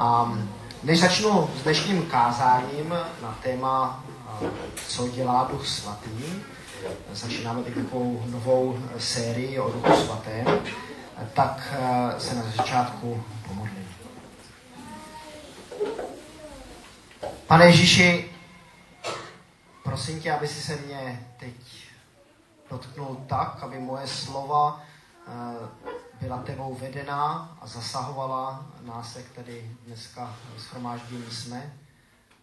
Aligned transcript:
A 0.00 0.32
než 0.82 1.00
začnu 1.00 1.50
s 1.60 1.62
dnešním 1.62 2.06
kázáním 2.06 2.88
na 3.22 3.38
téma, 3.42 4.04
co 4.88 5.08
dělá 5.08 5.48
Duch 5.52 5.68
Svatý, 5.68 6.42
začínáme 7.12 7.62
teď 7.62 7.74
takovou 7.74 8.22
novou 8.26 8.78
sérii 8.98 9.58
o 9.58 9.70
Duchu 9.70 10.04
Svatém, 10.04 10.46
tak 11.34 11.74
se 12.18 12.34
na 12.34 12.42
začátku 12.56 13.24
pomodlím. 13.48 13.88
Pane 17.46 17.66
Ježíši, 17.66 18.30
prosím 19.84 20.20
tě, 20.20 20.32
aby 20.32 20.48
si 20.48 20.60
se 20.60 20.76
mě 20.76 21.26
teď 21.36 21.54
dotknul 22.70 23.16
tak, 23.26 23.58
aby 23.62 23.78
moje 23.78 24.06
slova 24.06 24.82
eh, 25.28 25.90
byla 26.20 26.38
tebou 26.38 26.74
vedená 26.74 27.56
a 27.60 27.66
zasahovala 27.66 28.66
nás, 28.82 29.16
jak 29.16 29.28
tady 29.28 29.70
dneska 29.86 30.36
schromáždění 30.58 31.30
jsme. 31.30 31.72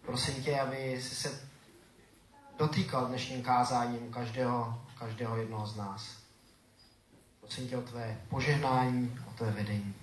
Prosím 0.06 0.34
tě, 0.34 0.60
aby 0.60 1.02
si 1.02 1.14
se 1.14 1.40
dotýkal 2.58 3.06
dnešním 3.06 3.42
kázáním 3.42 4.12
každého, 4.12 4.80
každého 4.98 5.36
jednoho 5.36 5.66
z 5.66 5.76
nás. 5.76 6.16
Prosím 7.40 7.68
tě 7.68 7.76
o 7.76 7.82
tvé 7.82 8.20
požehnání, 8.28 9.18
o 9.28 9.30
tvé 9.32 9.50
vedení. 9.50 9.94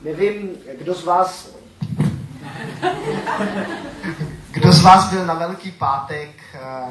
Nevím, 0.00 0.56
kdo 0.78 0.94
z 0.94 1.04
vás 1.04 1.48
kdo 4.50 4.72
z 4.72 4.82
vás 4.82 5.10
byl 5.10 5.26
na 5.26 5.34
Velký 5.34 5.70
pátek 5.70 6.41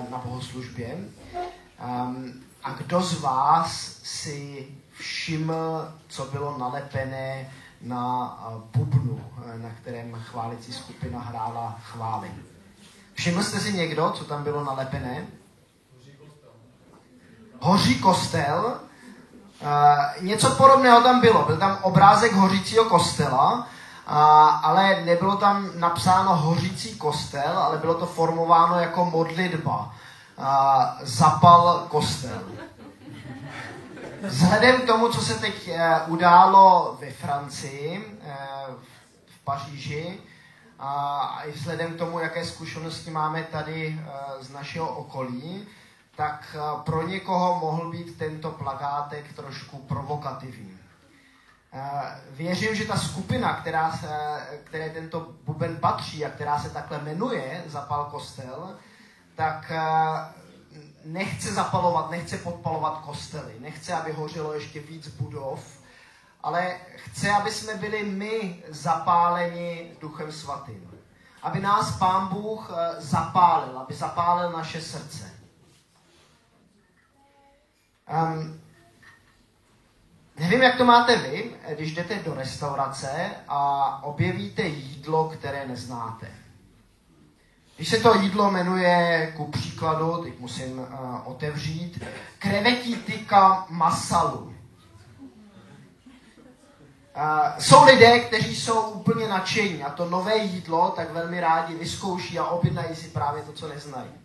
na 0.09 0.17
bohoslužbě? 0.17 0.97
Um, 1.85 2.33
a 2.63 2.71
kdo 2.73 3.01
z 3.01 3.21
vás 3.21 3.99
si 4.03 4.67
všiml, 4.97 5.93
co 6.07 6.25
bylo 6.25 6.57
nalepené 6.57 7.51
na 7.81 8.37
eh, 8.41 8.77
bubnu, 8.77 9.25
eh, 9.45 9.57
na 9.57 9.69
kterém 9.81 10.13
chválicí 10.13 10.73
skupina 10.73 11.19
hrála 11.19 11.79
chvály? 11.83 12.31
Všiml 13.13 13.43
jste 13.43 13.59
si 13.59 13.73
někdo, 13.73 14.11
co 14.11 14.25
tam 14.25 14.43
bylo 14.43 14.63
nalepené? 14.63 15.27
Hoří 17.59 17.99
kostel. 17.99 18.79
Uh, 19.61 20.23
něco 20.23 20.49
podobného 20.49 21.01
tam 21.01 21.21
bylo. 21.21 21.45
Byl 21.45 21.57
tam 21.57 21.77
obrázek 21.81 22.33
hořícího 22.33 22.85
kostela 22.85 23.67
a, 24.07 24.47
ale 24.47 25.01
nebylo 25.05 25.35
tam 25.35 25.69
napsáno 25.75 26.35
hořící 26.35 26.97
kostel, 26.97 27.59
ale 27.59 27.77
bylo 27.77 27.93
to 27.93 28.05
formováno 28.05 28.79
jako 28.79 29.05
modlitba. 29.05 29.93
A, 30.37 30.97
zapal 31.01 31.85
kostel. 31.89 32.41
Vzhledem 34.21 34.81
k 34.81 34.85
tomu, 34.85 35.09
co 35.09 35.21
se 35.21 35.33
teď 35.33 35.67
e, 35.67 36.01
událo 36.07 36.97
ve 36.99 37.11
Francii, 37.11 38.19
e, 38.21 38.35
v 39.25 39.43
Paříži, 39.43 40.19
a 40.79 41.41
i 41.45 41.51
vzhledem 41.51 41.93
k 41.93 41.97
tomu, 41.97 42.19
jaké 42.19 42.45
zkušenosti 42.45 43.11
máme 43.11 43.43
tady 43.43 43.87
e, 43.87 44.43
z 44.43 44.49
našeho 44.49 44.87
okolí, 44.87 45.67
tak 46.15 46.55
pro 46.83 47.07
někoho 47.07 47.59
mohl 47.59 47.91
být 47.91 48.17
tento 48.17 48.51
plagátek 48.51 49.33
trošku 49.33 49.77
provokativní. 49.77 50.70
Eh, 51.73 52.21
věřím, 52.29 52.75
že 52.75 52.85
ta 52.85 52.97
skupina, 52.97 53.53
která 53.53 53.91
se, 53.91 54.07
které 54.63 54.89
tento 54.89 55.33
buben 55.43 55.77
patří 55.77 56.25
a 56.25 56.29
která 56.29 56.59
se 56.59 56.69
takhle 56.69 57.01
jmenuje 57.01 57.63
Zapal 57.67 58.05
kostel, 58.05 58.75
tak 59.35 59.71
eh, 59.71 59.81
nechce 61.05 61.53
zapalovat, 61.53 62.11
nechce 62.11 62.37
podpalovat 62.37 63.01
kostely, 63.01 63.55
nechce, 63.59 63.93
aby 63.93 64.11
hořelo 64.11 64.53
ještě 64.53 64.79
víc 64.79 65.07
budov, 65.07 65.79
ale 66.43 66.77
chce, 66.95 67.31
aby 67.31 67.51
jsme 67.51 67.75
byli 67.75 68.03
my 68.03 68.63
zapáleni 68.67 69.91
Duchem 70.01 70.31
Svatým. 70.31 70.91
Aby 71.41 71.59
nás 71.59 71.97
Pán 71.97 72.27
Bůh 72.27 72.71
eh, 72.71 73.01
zapálil, 73.01 73.79
aby 73.79 73.93
zapálil 73.93 74.51
naše 74.51 74.81
srdce. 74.81 75.33
Um, 78.13 78.61
Nevím, 80.41 80.61
jak 80.61 80.77
to 80.77 80.85
máte 80.85 81.15
vy, 81.15 81.51
když 81.75 81.93
jdete 81.93 82.15
do 82.15 82.33
restaurace 82.33 83.29
a 83.47 84.03
objevíte 84.03 84.61
jídlo, 84.61 85.29
které 85.29 85.67
neznáte. 85.67 86.27
Když 87.75 87.89
se 87.89 87.97
to 87.97 88.15
jídlo 88.15 88.51
jmenuje, 88.51 89.33
ku 89.37 89.45
příkladu, 89.45 90.23
teď 90.23 90.39
musím 90.39 90.79
uh, 90.79 90.87
otevřít, 91.23 92.03
krevetí 92.39 92.95
tyka 92.95 93.65
masalu. 93.69 94.39
Uh, 94.39 94.53
jsou 97.59 97.85
lidé, 97.85 98.19
kteří 98.19 98.55
jsou 98.55 98.81
úplně 98.81 99.27
nadšení 99.27 99.83
a 99.83 99.89
to 99.89 100.09
nové 100.09 100.37
jídlo 100.37 100.93
tak 100.95 101.11
velmi 101.11 101.39
rádi 101.39 101.75
vyzkouší 101.75 102.39
a 102.39 102.45
objednají 102.45 102.95
si 102.95 103.07
právě 103.07 103.43
to, 103.43 103.53
co 103.53 103.67
neznají. 103.67 104.20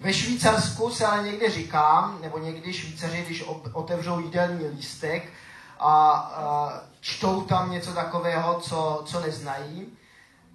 Ve 0.00 0.12
Švýcarsku 0.12 0.90
se 0.90 1.06
ale 1.06 1.22
někde 1.22 1.50
říká, 1.50 2.14
nebo 2.20 2.38
někdy 2.38 2.72
Švýcaři, 2.72 3.22
když 3.22 3.44
otevřou 3.72 4.20
jídelní 4.20 4.66
lístek 4.66 5.32
a, 5.78 6.10
a 6.10 6.72
čtou 7.00 7.40
tam 7.40 7.70
něco 7.70 7.92
takového, 7.92 8.60
co, 8.60 9.02
co 9.06 9.20
neznají, 9.20 9.86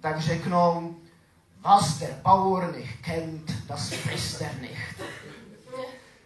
tak 0.00 0.20
řeknou 0.20 0.96
Was 1.60 1.98
der 1.98 2.20
Bauer 2.22 2.76
nicht 2.76 3.02
kennt, 3.02 3.66
das 3.66 3.88
frisst 3.88 4.40
er 4.40 4.54
nicht. 4.60 5.02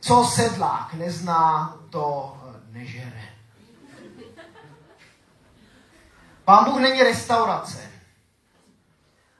Co 0.01 0.25
sedlák 0.25 0.95
nezná, 0.95 1.77
to 1.91 2.37
nežere. 2.71 3.29
Pán 6.45 6.65
Bůh 6.65 6.81
není 6.81 7.03
restaurace, 7.03 7.91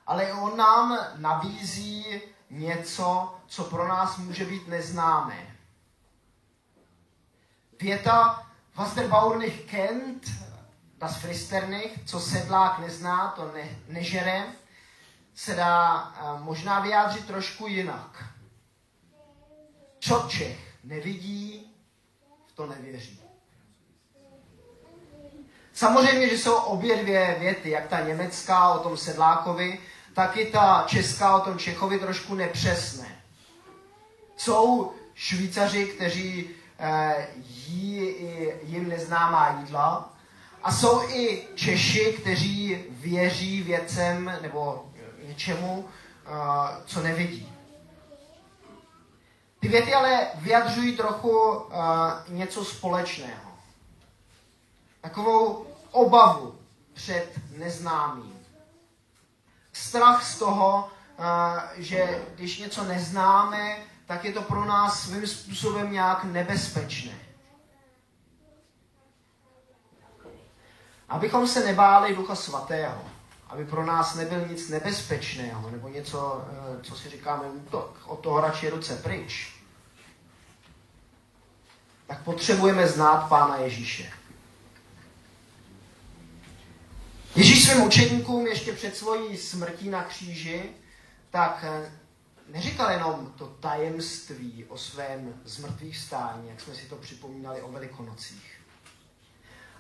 ale 0.07 0.33
on 0.33 0.57
nám 0.57 0.99
nabízí 1.17 2.21
něco, 2.51 3.35
co 3.47 3.65
pro 3.65 3.89
nás 3.89 4.17
může 4.17 4.45
být 4.45 4.69
neznámé. 4.69 5.57
Věta 7.81 8.47
Was 8.75 8.95
der 8.95 9.09
Bauer 9.09 9.39
nicht 9.39 9.71
kennt, 9.71 10.31
das 10.99 11.17
frisst 11.17 11.53
er 11.53 11.69
nicht, 11.69 12.09
co 12.09 12.21
sedlák 12.21 12.79
nezná, 12.79 13.29
to 13.37 13.53
ne, 13.53 13.69
nežere, 13.89 14.45
se 15.35 15.55
dá 15.55 16.09
uh, 16.09 16.41
možná 16.41 16.81
vyjádřit 16.81 17.27
trošku 17.27 17.67
jinak. 17.67 18.25
Co 19.99 20.27
Čech 20.29 20.59
nevidí, 20.85 21.75
v 22.47 22.53
to 22.53 22.67
nevěří. 22.67 23.21
Samozřejmě, 25.73 26.29
že 26.29 26.39
jsou 26.39 26.55
obě 26.55 26.97
dvě 26.97 27.37
věty, 27.39 27.71
jak 27.71 27.89
ta 27.89 28.01
německá 28.01 28.69
o 28.73 28.79
tom 28.79 28.97
sedlákovi, 28.97 29.79
tak 30.15 30.37
i 30.37 30.47
ta 30.47 30.85
česká 30.87 31.37
o 31.37 31.41
tom 31.41 31.59
Čechovi 31.59 31.99
trošku 31.99 32.35
nepřesné. 32.35 33.23
Jsou 34.37 34.93
Švýcaři, 35.15 35.87
kteří 35.87 36.51
eh, 36.79 37.29
jí 37.67 37.99
i 37.99 38.57
jim 38.63 38.89
neznámá 38.89 39.57
jídla, 39.61 40.13
a 40.63 40.73
jsou 40.73 41.03
i 41.09 41.49
Češi, 41.55 42.17
kteří 42.21 42.85
věří 42.91 43.63
věcem 43.63 44.39
nebo 44.43 44.85
něčemu, 45.27 45.89
eh, 46.27 46.31
co 46.87 47.03
nevidí. 47.03 47.51
Ty 49.61 49.69
věty 49.69 49.95
ale 49.95 50.27
vyjadřují 50.35 50.97
trochu 50.97 51.51
uh, 51.51 51.73
něco 52.29 52.65
společného. 52.65 53.51
Takovou 55.01 55.67
obavu 55.91 56.55
před 56.95 57.33
neznámým. 57.57 58.40
Strach 59.81 60.27
z 60.27 60.39
toho, 60.39 60.91
uh, 61.19 61.25
že 61.77 62.23
když 62.35 62.59
něco 62.59 62.85
neznáme, 62.85 63.77
tak 64.07 64.25
je 64.25 64.33
to 64.33 64.43
pro 64.43 64.65
nás 64.65 65.03
svým 65.03 65.27
způsobem 65.27 65.93
nějak 65.93 66.25
nebezpečné. 66.25 67.13
Abychom 71.09 71.49
se 71.49 71.65
nebáli 71.65 72.17
Ducha 72.17 72.35
Svatého, 72.35 73.05
aby 73.49 73.65
pro 73.65 73.87
nás 73.87 74.15
nebyl 74.15 74.47
nic 74.47 74.69
nebezpečného, 74.69 75.71
nebo 75.71 75.89
něco, 75.89 76.45
eh, 76.49 76.83
co 76.83 76.97
si 76.97 77.09
říkáme 77.09 77.49
útok, 77.49 77.99
od 78.07 78.21
toho 78.21 78.41
radši 78.41 78.71
ruce 78.71 78.97
pryč, 78.97 79.55
tak 82.07 82.23
potřebujeme 82.23 82.87
znát 82.87 83.29
Pána 83.29 83.57
Ježíše. 83.57 84.20
Svým 87.61 87.83
učeníkům 87.83 88.47
ještě 88.47 88.73
před 88.73 88.97
svojí 88.97 89.37
smrtí 89.37 89.89
na 89.89 90.05
kříži, 90.05 90.63
tak 91.31 91.65
eh, 91.69 91.93
neříkal 92.49 92.91
jenom 92.91 93.33
to 93.37 93.47
tajemství 93.47 94.65
o 94.69 94.79
svém 94.79 95.35
zmrtvých 95.45 95.99
stání, 95.99 96.49
jak 96.49 96.61
jsme 96.61 96.75
si 96.75 96.87
to 96.87 96.97
připomínali 96.97 97.63
o 97.63 97.73
Velikonocích. 97.73 98.61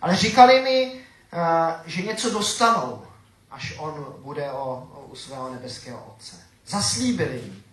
Ale 0.02 0.16
říkali 0.16 0.60
mi, 0.60 1.00
eh, 1.32 1.82
že 1.86 2.02
něco 2.02 2.30
dostanou, 2.30 3.06
až 3.50 3.74
on 3.78 4.14
bude 4.18 4.52
o, 4.52 4.88
o, 4.94 5.06
u 5.10 5.16
svého 5.16 5.52
nebeského 5.52 6.14
Otce. 6.16 6.36
Zaslíbili 6.66 7.36
jim 7.36 7.64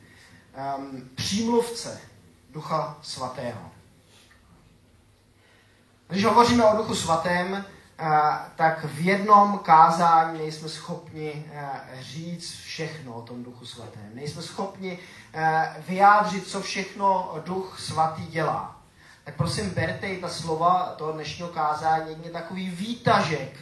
um, 0.77 1.09
přímluvce 1.15 2.01
Ducha 2.49 2.99
Svatého. 3.01 3.71
Když 6.07 6.25
hovoříme 6.25 6.65
o 6.65 6.77
Duchu 6.77 6.95
Svatém, 6.95 7.65
tak 8.55 8.85
v 8.85 8.99
jednom 8.99 9.59
kázání 9.59 10.37
nejsme 10.37 10.69
schopni 10.69 11.45
říct 11.99 12.51
všechno 12.51 13.13
o 13.13 13.21
tom 13.21 13.43
Duchu 13.43 13.65
Svatém. 13.65 14.09
Nejsme 14.13 14.41
schopni 14.41 14.99
vyjádřit, 15.87 16.47
co 16.47 16.61
všechno 16.61 17.35
Duch 17.45 17.79
Svatý 17.79 18.25
dělá. 18.25 18.81
Tak 19.23 19.35
prosím, 19.35 19.69
berte 19.69 20.07
i 20.07 20.21
ta 20.21 20.29
slova 20.29 20.95
toho 20.97 21.11
dnešního 21.11 21.49
kázání, 21.49 22.17
je 22.23 22.29
takový 22.29 22.69
výtažek 22.69 23.57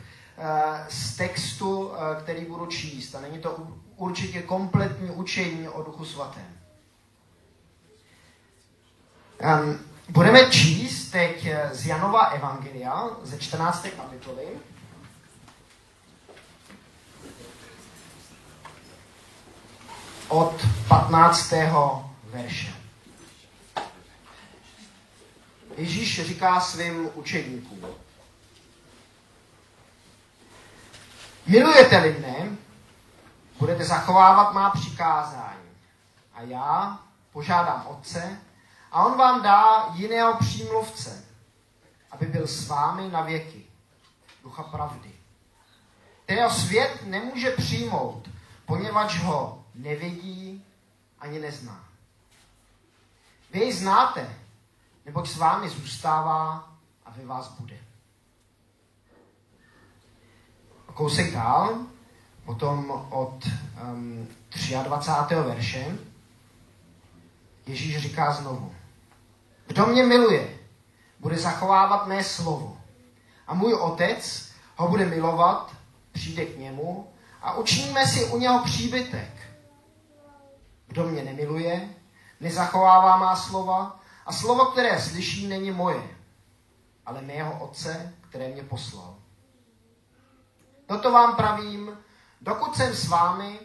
z 0.89 1.15
textu, 1.17 1.91
který 2.23 2.45
budu 2.45 2.65
číst. 2.65 3.15
A 3.15 3.21
není 3.21 3.39
to 3.39 3.67
určitě 3.95 4.41
kompletní 4.41 5.09
učení 5.11 5.69
o 5.69 5.83
Duchu 5.83 6.05
Svatém. 6.05 6.57
Budeme 10.09 10.51
číst 10.51 11.11
teď 11.11 11.47
z 11.71 11.85
Janova 11.85 12.25
Evangelia 12.25 13.09
ze 13.23 13.39
14. 13.39 13.87
kapitoly. 13.97 14.47
Od 20.27 20.65
15. 20.87 21.53
verše. 22.23 22.73
Ježíš 25.77 26.25
říká 26.25 26.59
svým 26.59 27.09
učedníkům. 27.13 27.85
Milujete-li 31.47 32.15
mne, 32.19 32.57
budete 33.59 33.83
zachovávat 33.85 34.53
má 34.53 34.69
přikázání. 34.69 35.69
A 36.33 36.41
já 36.41 36.99
požádám 37.33 37.85
Otce, 37.87 38.39
a 38.91 39.05
on 39.05 39.17
vám 39.17 39.43
dá 39.43 39.89
jiného 39.93 40.37
přímluvce, 40.39 41.25
aby 42.11 42.25
byl 42.25 42.47
s 42.47 42.67
vámi 42.67 43.09
na 43.09 43.21
věky. 43.21 43.65
Ducha 44.43 44.63
pravdy. 44.63 45.11
Kterého 46.23 46.49
svět 46.49 46.99
nemůže 47.05 47.51
přijmout, 47.51 48.29
poněvadž 48.65 49.19
ho 49.19 49.63
nevidí 49.75 50.65
ani 51.19 51.39
nezná. 51.39 51.85
Vy 53.51 53.59
jej 53.59 53.73
znáte, 53.73 54.35
neboť 55.05 55.29
s 55.29 55.37
vámi 55.37 55.69
zůstává 55.69 56.71
a 57.05 57.11
ve 57.11 57.25
vás 57.25 57.49
bude. 57.49 57.77
A 60.87 60.91
kousek 60.91 61.33
dál, 61.33 61.77
potom 62.45 62.91
od 63.09 63.47
um, 63.91 64.27
23. 64.83 65.35
verše, 65.35 65.97
Ježíš 67.65 67.97
říká 67.97 68.31
znovu. 68.31 68.75
Kdo 69.67 69.85
mě 69.85 70.03
miluje, 70.03 70.59
bude 71.19 71.37
zachovávat 71.37 72.07
mé 72.07 72.23
slovo. 72.23 72.77
A 73.47 73.53
můj 73.53 73.73
otec 73.73 74.51
ho 74.75 74.87
bude 74.87 75.05
milovat, 75.05 75.71
přijde 76.11 76.45
k 76.45 76.57
němu 76.57 77.13
a 77.41 77.57
učiníme 77.57 78.07
si 78.07 78.25
u 78.25 78.37
něho 78.37 78.63
příbytek. 78.63 79.31
Kdo 80.87 81.03
mě 81.03 81.23
nemiluje, 81.23 81.89
nezachovává 82.39 83.17
má 83.17 83.35
slova 83.35 83.99
a 84.25 84.33
slovo, 84.33 84.65
které 84.65 85.01
slyší, 85.01 85.47
není 85.47 85.71
moje, 85.71 86.03
ale 87.05 87.21
mého 87.21 87.59
otce, 87.59 88.13
které 88.29 88.47
mě 88.47 88.63
poslal. 88.63 89.15
Toto 90.85 91.11
vám 91.11 91.35
pravím, 91.35 91.97
dokud 92.41 92.75
jsem 92.75 92.93
s 92.93 93.07
vámi, 93.07 93.59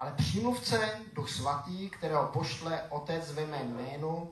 ale 0.00 0.12
přímluvce, 0.12 1.00
Duch 1.12 1.30
Svatý, 1.30 1.90
kterého 1.90 2.26
pošle 2.26 2.82
Otec 2.82 3.32
ve 3.32 3.46
mém 3.46 3.76
jménu, 3.76 4.30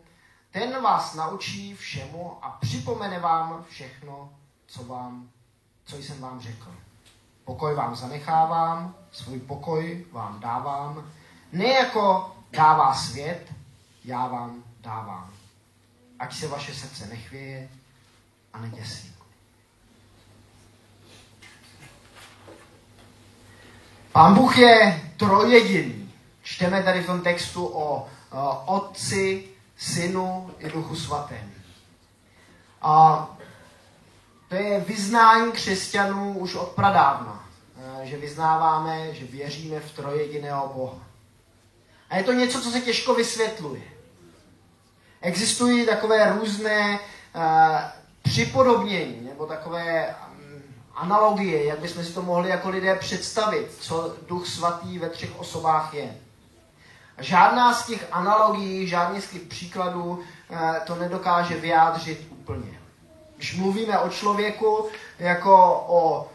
ten 0.51 0.83
vás 0.83 1.15
naučí 1.15 1.77
všemu 1.77 2.39
a 2.43 2.51
připomene 2.51 3.19
vám 3.21 3.65
všechno, 3.69 4.33
co, 4.67 4.85
vám, 4.85 5.31
co 5.85 5.97
jsem 5.97 6.21
vám 6.21 6.41
řekl. 6.41 6.75
Pokoj 7.45 7.75
vám 7.75 7.97
zanechávám, 7.97 8.95
svůj 9.13 9.41
pokoj 9.41 10.07
vám 10.13 10.41
dávám. 10.41 11.13
Ne 11.53 11.69
jako 11.69 12.37
dává 12.51 12.95
svět, 12.95 13.53
já 14.05 14.27
vám 14.27 14.65
dávám. 14.81 15.31
Ať 16.19 16.35
se 16.35 16.49
vaše 16.49 16.75
srdce 16.75 17.07
nechvěje 17.07 17.69
a 18.53 18.61
neděsí. 18.61 19.12
Pán 24.13 24.35
Bůh 24.35 24.59
je 24.59 25.03
trojediný. 25.17 26.13
Čteme 26.43 26.83
tady 26.83 27.03
v 27.03 27.07
tom 27.07 27.21
textu 27.21 27.67
o, 27.67 28.09
o 28.33 28.63
Otci, 28.67 29.49
Synu 29.77 30.51
i 30.59 30.71
Duchu 30.71 30.97
Svatém. 30.97 31.53
A 32.83 33.27
to 34.49 34.55
je 34.55 34.81
vyznání 34.81 35.53
křesťanů 35.53 36.39
už 36.39 36.55
od 36.55 36.69
pradávna. 36.69 37.45
Eh, 38.03 38.07
že 38.07 38.17
vyznáváme, 38.17 39.15
že 39.15 39.27
věříme 39.27 39.81
v 39.81 39.93
trojediného 39.93 40.73
Boha. 40.75 40.99
A 42.11 42.17
je 42.17 42.25
to 42.25 42.33
něco, 42.33 42.61
co 42.61 42.71
se 42.71 42.81
těžko 42.81 43.15
vysvětluje. 43.15 43.83
Existují 45.21 45.87
takové 45.87 46.33
různé 46.33 46.99
uh, 47.35 47.43
připodobnění 48.23 49.21
nebo 49.21 49.47
takové 49.47 50.15
analogie, 50.95 51.65
jak 51.65 51.79
bychom 51.79 52.05
si 52.05 52.13
to 52.13 52.23
mohli 52.23 52.49
jako 52.49 52.69
lidé 52.69 52.95
představit, 52.95 53.77
co 53.81 54.15
Duch 54.29 54.47
Svatý 54.47 54.99
ve 54.99 55.09
třech 55.09 55.39
osobách 55.39 55.95
je. 55.95 56.17
Žádná 57.19 57.75
z 57.75 57.87
těch 57.87 58.07
analogií, 58.13 58.89
žádný 58.89 59.21
z 59.21 59.31
těch 59.31 59.43
příkladů 59.43 60.21
eh, 60.51 60.81
to 60.87 60.95
nedokáže 60.95 61.57
vyjádřit 61.57 62.27
úplně. 62.31 62.81
Když 63.37 63.57
mluvíme 63.57 63.99
o 63.99 64.09
člověku 64.09 64.89
jako 65.19 65.85
o, 65.89 66.29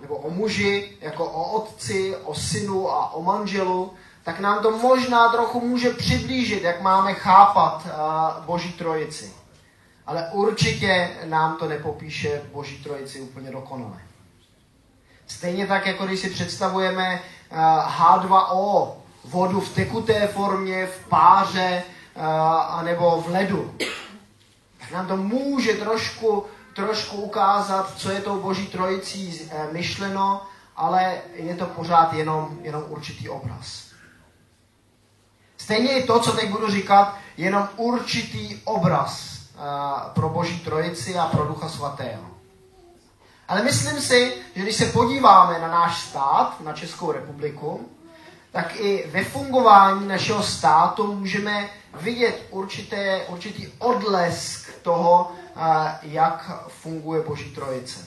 nebo 0.00 0.16
o 0.16 0.30
muži, 0.30 0.96
jako 1.00 1.24
o 1.24 1.52
otci, 1.52 2.16
o 2.16 2.34
synu 2.34 2.90
a 2.90 3.12
o 3.12 3.22
manželu, 3.22 3.94
tak 4.24 4.40
nám 4.40 4.62
to 4.62 4.70
možná 4.70 5.28
trochu 5.28 5.60
může 5.60 5.90
přiblížit, 5.90 6.62
jak 6.62 6.80
máme 6.80 7.14
chápat 7.14 7.86
eh, 7.86 7.90
Boží 8.46 8.72
trojici. 8.72 9.39
Ale 10.10 10.28
určitě 10.32 11.10
nám 11.24 11.56
to 11.56 11.68
nepopíše 11.68 12.42
Boží 12.52 12.82
trojici 12.82 13.20
úplně 13.20 13.50
dokonale. 13.50 14.02
Stejně 15.26 15.66
tak, 15.66 15.86
jako 15.86 16.06
když 16.06 16.20
si 16.20 16.30
představujeme 16.30 17.22
H2O, 17.98 18.88
eh, 18.88 19.00
vodu 19.24 19.60
v 19.60 19.74
tekuté 19.74 20.26
formě, 20.26 20.86
v 20.86 21.08
páře 21.08 21.82
uh, 22.16 22.24
anebo 22.78 23.20
v 23.20 23.28
ledu. 23.28 23.74
Tak 24.80 24.90
nám 24.90 25.06
to 25.06 25.16
může 25.16 25.72
trošku, 25.72 26.46
trošku 26.74 27.16
ukázat, 27.16 27.94
co 27.96 28.10
je 28.10 28.20
tou 28.20 28.40
boží 28.40 28.66
trojicí 28.66 29.40
uh, 29.40 29.72
myšleno, 29.72 30.42
ale 30.76 31.18
je 31.34 31.54
to 31.54 31.66
pořád 31.66 32.12
jenom, 32.12 32.58
jenom 32.62 32.84
určitý 32.88 33.28
obraz. 33.28 33.86
Stejně 35.56 35.98
i 35.98 36.06
to, 36.06 36.20
co 36.20 36.32
teď 36.32 36.50
budu 36.50 36.70
říkat, 36.70 37.16
jenom 37.36 37.68
určitý 37.76 38.60
obraz 38.64 39.39
pro 40.14 40.28
boží 40.28 40.60
trojici 40.60 41.18
a 41.18 41.26
pro 41.26 41.46
ducha 41.46 41.68
svatého. 41.68 42.30
Ale 43.48 43.62
myslím 43.62 44.00
si, 44.00 44.34
že 44.54 44.62
když 44.62 44.76
se 44.76 44.86
podíváme 44.86 45.58
na 45.58 45.68
náš 45.68 46.02
stát, 46.02 46.60
na 46.60 46.72
Českou 46.72 47.12
republiku, 47.12 47.88
tak 48.52 48.76
i 48.76 49.06
ve 49.10 49.24
fungování 49.24 50.08
našeho 50.08 50.42
státu 50.42 51.14
můžeme 51.14 51.70
vidět 52.00 52.46
určité, 52.50 53.24
určitý 53.28 53.68
odlesk 53.78 54.74
toho, 54.82 55.32
jak 56.02 56.50
funguje 56.68 57.22
Boží 57.22 57.50
trojice. 57.50 58.06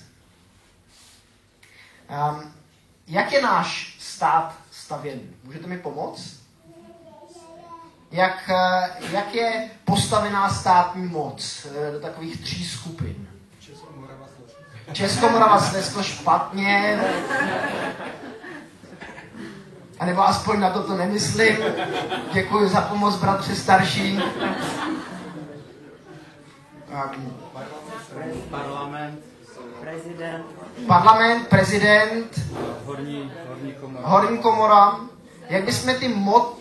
Um, 2.10 2.54
jak 3.08 3.32
je 3.32 3.42
náš 3.42 3.98
stát 4.00 4.56
stavěný? 4.72 5.36
Můžete 5.44 5.68
mi 5.68 5.78
pomoct? 5.78 6.43
Jak, 8.13 8.50
jak 9.12 9.36
je 9.36 9.70
postavená 9.86 10.50
státní 10.50 11.08
moc 11.08 11.67
e, 11.88 11.91
do 11.91 12.00
takových 12.00 12.41
tří 12.41 12.65
skupin? 12.65 13.27
Českomorava 14.91 15.60
Slezsko 15.60 16.03
špatně, 16.03 17.00
a 20.00 20.05
nebo 20.05 20.22
aspoň 20.22 20.60
na 20.60 20.70
to 20.70 20.84
to 20.84 20.98
nemyslím. 20.98 21.58
Děkuji 22.34 22.70
za 22.70 22.82
pomoc, 22.82 23.15
bratře 23.15 23.55
starší. 23.55 24.20
Parlament. 28.50 29.20
Prezident. 29.82 30.46
Parlament, 30.88 31.48
prezident. 31.48 32.39
Horní, 32.86 33.32
horní 33.48 33.74
komora. 33.74 34.08
Horní 34.08 34.38
komora. 34.38 35.00
Jak 35.50 35.63
bychom 35.63 35.96
ty 35.96 36.08
mod... 36.08 36.58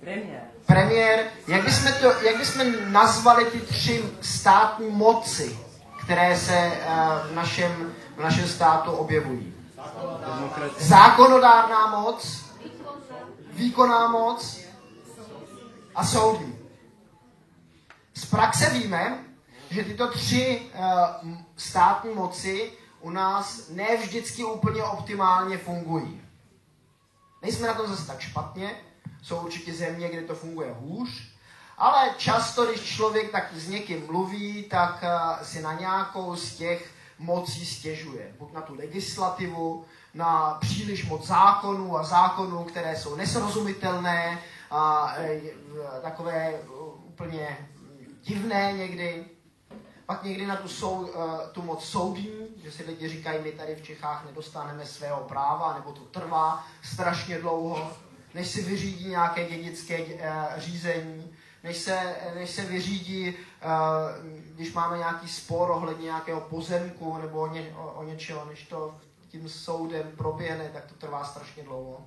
Premiér. 0.00 0.49
Premiér. 0.70 1.26
Jak 1.46 1.64
bychom, 1.64 1.92
to, 1.92 2.24
jak 2.26 2.36
bychom 2.36 2.92
nazvali 2.92 3.44
ty 3.44 3.60
tři 3.60 4.04
státní 4.20 4.90
moci, 4.90 5.58
které 6.04 6.38
se 6.38 6.72
uh, 6.86 7.30
v, 7.30 7.34
našem, 7.34 7.92
v 8.16 8.20
našem 8.20 8.48
státu 8.48 8.92
objevují? 8.92 9.54
Zákonodárná 10.78 11.86
moc, 11.86 12.44
výkonná 13.52 14.08
moc 14.08 14.60
a 15.94 16.04
soudní. 16.06 16.58
Z 18.14 18.24
praxe 18.24 18.70
víme, 18.70 19.24
že 19.70 19.84
tyto 19.84 20.08
tři 20.08 20.62
uh, 20.74 21.32
státní 21.56 22.14
moci 22.14 22.72
u 23.00 23.10
nás 23.10 23.68
ne 23.68 23.96
vždycky 23.96 24.44
úplně 24.44 24.84
optimálně 24.84 25.58
fungují. 25.58 26.22
Nejsme 27.42 27.68
na 27.68 27.74
tom 27.74 27.86
zase 27.86 28.06
tak 28.06 28.20
špatně, 28.20 28.76
jsou 29.22 29.40
určitě 29.40 29.74
země, 29.74 30.08
kde 30.08 30.22
to 30.22 30.34
funguje 30.34 30.74
hůř, 30.80 31.30
ale 31.78 32.10
často, 32.16 32.66
když 32.66 32.80
člověk 32.80 33.32
tak 33.32 33.52
s 33.54 33.68
někým 33.68 34.06
mluví, 34.06 34.62
tak 34.62 35.02
uh, 35.02 35.42
si 35.42 35.62
na 35.62 35.72
nějakou 35.72 36.36
z 36.36 36.56
těch 36.56 36.90
mocí 37.18 37.66
stěžuje. 37.66 38.34
Buď 38.38 38.52
na 38.52 38.60
tu 38.60 38.74
legislativu, 38.74 39.84
na 40.14 40.58
příliš 40.60 41.08
moc 41.08 41.26
zákonů 41.26 41.98
a 41.98 42.02
zákonů, 42.02 42.64
které 42.64 42.96
jsou 42.96 43.16
nesrozumitelné 43.16 44.42
a 44.70 45.14
e, 45.16 45.40
takové 46.02 46.54
úplně 47.04 47.68
divné 48.22 48.72
někdy. 48.72 49.24
Pak 50.06 50.22
někdy 50.22 50.46
na 50.46 50.56
tu, 50.56 50.68
sou, 50.68 51.10
tu 51.52 51.62
moc 51.62 51.84
soudní, 51.84 52.46
že 52.62 52.72
si 52.72 52.84
lidi 52.84 53.08
říkají, 53.08 53.42
my 53.42 53.52
tady 53.52 53.74
v 53.74 53.82
Čechách 53.82 54.24
nedostaneme 54.26 54.86
svého 54.86 55.20
práva, 55.20 55.74
nebo 55.74 55.92
to 55.92 56.00
trvá 56.00 56.66
strašně 56.82 57.38
dlouho, 57.38 57.92
než 58.34 58.48
si 58.48 58.62
vyřídí 58.62 59.08
nějaké 59.08 59.48
dědické 59.48 59.96
e, 59.96 60.32
řízení, 60.56 61.34
než 61.62 61.76
se, 61.76 62.16
než 62.34 62.50
se 62.50 62.64
vyřídí, 62.64 63.34
když 64.54 64.72
máme 64.72 64.98
nějaký 64.98 65.28
spor 65.28 65.70
ohledně 65.70 66.04
nějakého 66.04 66.40
pozemku 66.40 67.18
nebo 67.18 67.40
o, 67.40 67.46
ně, 67.46 67.74
o, 67.76 67.92
o 67.92 68.04
něčeho, 68.04 68.44
než 68.44 68.62
to 68.62 68.94
tím 69.28 69.48
soudem 69.48 70.12
proběhne, 70.16 70.70
tak 70.72 70.84
to 70.84 70.94
trvá 70.94 71.24
strašně 71.24 71.62
dlouho. 71.62 72.06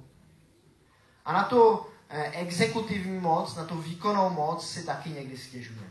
A 1.26 1.34
na 1.34 1.44
tu 1.44 1.86
eh, 2.10 2.32
exekutivní 2.32 3.20
moc, 3.20 3.56
na 3.56 3.66
tu 3.66 3.82
výkonnou 3.82 4.30
moc 4.30 4.70
si 4.70 4.86
taky 4.86 5.10
někdy 5.10 5.38
stěžujeme. 5.38 5.88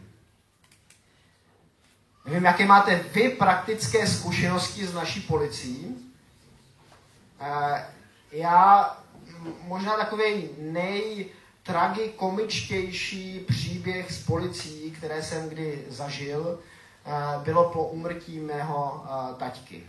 Nevím, 2.24 2.44
jaké 2.44 2.66
máte 2.66 2.96
vy 2.96 3.28
praktické 3.28 4.06
zkušenosti 4.06 4.86
s 4.86 4.94
naší 4.94 5.20
policií. 5.20 6.12
Eh, 7.40 7.86
já 8.32 8.96
možná 9.62 9.96
takový 9.96 10.48
nejtragikomičtější 10.58 13.40
příběh 13.40 14.12
s 14.12 14.26
policií, 14.26 14.90
které 14.90 15.22
jsem 15.22 15.48
kdy 15.48 15.84
zažil, 15.88 16.58
eh, 17.06 17.10
bylo 17.44 17.70
po 17.70 17.84
umrtí 17.84 18.40
mého 18.40 19.04
taťky. 19.38 19.86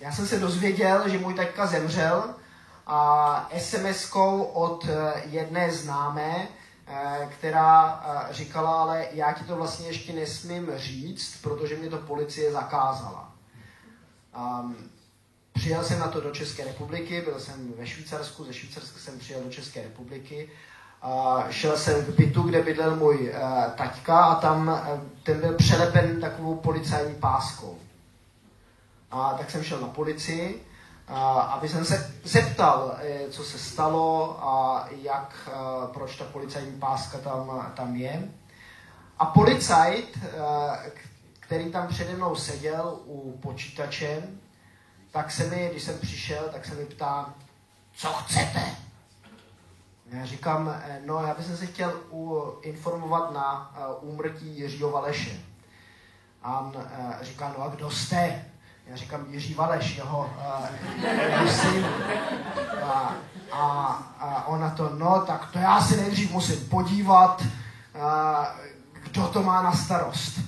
Já 0.00 0.12
jsem 0.12 0.26
se 0.26 0.38
dozvěděl, 0.38 1.08
že 1.08 1.18
můj 1.18 1.34
taťka 1.34 1.66
zemřel 1.66 2.34
a 2.86 3.48
SMS-kou 3.56 4.42
od 4.42 4.88
eh, 4.88 5.22
jedné 5.24 5.72
známé, 5.72 6.48
eh, 6.86 7.28
která 7.38 8.02
eh, 8.04 8.32
říkala, 8.32 8.82
ale 8.82 9.06
já 9.12 9.32
ti 9.32 9.44
to 9.44 9.56
vlastně 9.56 9.86
ještě 9.86 10.12
nesmím 10.12 10.70
říct, 10.76 11.38
protože 11.42 11.76
mě 11.76 11.88
to 11.88 11.98
policie 11.98 12.52
zakázala. 12.52 13.32
Um, 14.38 14.76
přijel 15.54 15.84
jsem 15.84 15.98
na 15.98 16.08
to 16.08 16.20
do 16.20 16.30
České 16.30 16.64
republiky, 16.64 17.20
byl 17.20 17.40
jsem 17.40 17.72
ve 17.78 17.86
Švýcarsku, 17.86 18.44
ze 18.44 18.54
Švýcarska 18.54 18.98
jsem 18.98 19.18
přijel 19.18 19.42
do 19.42 19.50
České 19.50 19.82
republiky. 19.82 20.50
Uh, 21.04 21.42
šel 21.50 21.76
jsem 21.76 22.04
k 22.04 22.08
bytu, 22.08 22.42
kde 22.42 22.62
bydlel 22.62 22.96
můj 22.96 23.16
uh, 23.16 23.70
taťka 23.76 24.24
a 24.24 24.34
tam 24.34 24.68
uh, 24.68 25.00
ten 25.22 25.40
byl 25.40 25.54
přelepen 25.54 26.20
takovou 26.20 26.56
policajní 26.56 27.14
páskou. 27.14 27.78
A 29.10 29.34
tak 29.38 29.50
jsem 29.50 29.62
šel 29.62 29.80
na 29.80 29.88
policii, 29.88 30.64
a, 31.08 31.40
aby 31.40 31.68
jsem 31.68 31.84
se 31.84 32.14
zeptal, 32.24 32.96
eh, 32.98 33.30
co 33.30 33.44
se 33.44 33.58
stalo 33.58 34.38
a 34.40 34.86
jak, 35.02 35.48
a, 35.52 35.84
eh, 35.84 35.92
proč 35.92 36.16
ta 36.16 36.24
policajní 36.24 36.72
páska 36.72 37.18
tam, 37.18 37.72
tam 37.74 37.96
je. 37.96 38.28
A 39.18 39.26
policajt, 39.26 40.18
a, 40.40 40.76
eh, 40.76 40.90
který 41.40 41.70
tam 41.70 41.88
přede 41.88 42.14
mnou 42.14 42.34
seděl 42.34 42.98
u 43.06 43.38
počítače, 43.42 44.22
tak 45.14 45.30
se 45.30 45.44
mi, 45.44 45.68
když 45.70 45.82
jsem 45.82 45.98
přišel, 45.98 46.42
tak 46.52 46.66
se 46.66 46.74
mi 46.74 46.84
ptá, 46.84 47.34
co 47.94 48.08
chcete? 48.08 48.62
Já 50.06 50.26
říkám, 50.26 50.76
no 51.06 51.26
já 51.26 51.34
bych 51.34 51.46
se 51.46 51.66
chtěl 51.66 52.00
informovat 52.62 53.32
na 53.32 53.74
úmrtí 54.00 54.58
Jiřího 54.58 54.90
Valeše. 54.90 55.40
A 56.42 56.60
on 56.60 56.72
říká, 57.22 57.54
no 57.58 57.64
a 57.64 57.68
kdo 57.68 57.90
jste? 57.90 58.44
já 58.86 58.96
říkám 58.96 59.26
Jiří 59.28 59.54
Valeš, 59.54 59.96
jeho, 59.96 60.30
uh, 61.40 61.48
syn. 61.50 61.86
A, 62.82 63.14
a, 63.52 63.64
a 64.18 64.46
ona 64.46 64.70
to, 64.70 64.90
no 64.98 65.24
tak 65.26 65.50
to 65.50 65.58
já 65.58 65.82
si 65.82 65.96
nejdřív 65.96 66.32
musím 66.32 66.68
podívat, 66.68 67.42
uh, 67.42 68.46
kdo 69.02 69.28
to 69.28 69.42
má 69.42 69.62
na 69.62 69.72
starost. 69.72 70.43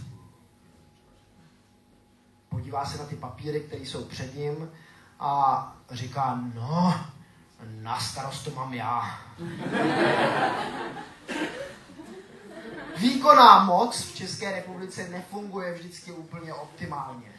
Podívá 2.67 2.85
se 2.85 2.99
na 2.99 3.05
ty 3.05 3.17
papíry, 3.17 3.61
které 3.61 3.83
jsou 3.83 4.05
před 4.05 4.35
ním 4.35 4.71
a 5.21 5.77
říká, 5.91 6.41
no, 6.55 7.01
na 7.83 8.01
starost 8.01 8.45
to 8.45 8.51
mám 8.51 8.75
já. 8.75 9.19
Výkonná 12.97 13.65
moc 13.65 14.03
v 14.03 14.15
České 14.15 14.53
republice 14.53 15.09
nefunguje 15.09 15.75
vždycky 15.75 16.13
úplně 16.13 16.55
optimálně. 16.55 17.33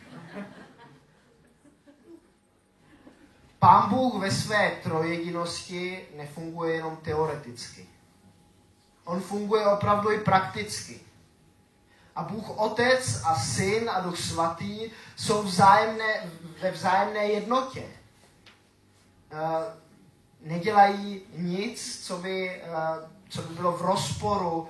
Pán 3.59 3.89
Bůh 3.89 4.21
ve 4.21 4.31
své 4.31 4.71
trojedinosti 4.83 6.07
nefunguje 6.17 6.73
jenom 6.73 6.95
teoreticky. 6.95 7.85
On 9.05 9.21
funguje 9.21 9.67
opravdu 9.67 10.11
i 10.11 10.19
prakticky. 10.19 11.06
A 12.17 12.23
Bůh 12.23 12.49
Otec 12.49 13.21
a 13.23 13.35
Syn 13.39 13.89
a 13.89 13.99
Duch 13.99 14.19
Svatý 14.19 14.91
jsou 15.15 15.43
vzájemné, 15.43 16.31
ve 16.61 16.71
vzájemné 16.71 17.25
jednotě. 17.25 17.85
Uh, 19.33 19.39
nedělají 20.41 21.21
nic, 21.35 22.05
co 22.05 22.17
by, 22.17 22.61
uh, 22.63 23.09
co 23.29 23.41
by 23.41 23.53
bylo 23.53 23.71
v 23.71 23.81
rozporu 23.81 24.61
uh, 24.61 24.67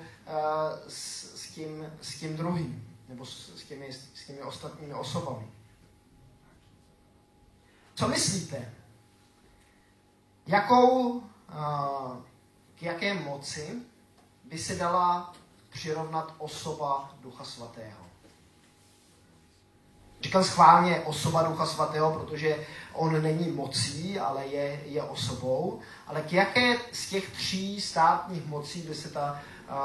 s, 0.88 1.24
s, 1.36 1.51
tím, 1.51 1.94
s 2.01 2.20
tím 2.20 2.38
druhým, 2.38 2.98
nebo 3.10 3.25
s, 3.25 3.56
s, 3.56 3.63
těmi, 3.63 3.94
s 3.94 4.25
těmi 4.27 4.42
ostatními 4.42 4.94
osobami. 4.94 5.48
Co 7.96 8.08
myslíte? 8.08 8.74
Jakou, 10.48 11.24
k 12.75 12.82
jaké 12.82 13.13
moci 13.13 13.82
by 14.44 14.58
se 14.58 14.75
dala 14.75 15.34
přirovnat 15.77 16.34
osoba 16.38 17.12
Ducha 17.22 17.43
Svatého? 17.43 18.00
Říkám 20.22 20.43
schválně 20.43 21.01
osoba 21.01 21.43
Ducha 21.43 21.65
Svatého, 21.65 22.13
protože 22.13 22.67
on 22.93 23.22
není 23.22 23.51
mocí, 23.51 24.19
ale 24.19 24.46
je, 24.46 24.81
je 24.86 25.03
osobou. 25.03 25.79
Ale 26.07 26.22
k 26.22 26.34
jaké 26.34 26.77
z 26.91 27.10
těch 27.10 27.29
tří 27.31 27.81
státních 27.81 28.46
mocí 28.46 28.81
by 28.81 28.96
se 28.96 29.10
ta 29.10 29.41
uh, 29.69 29.75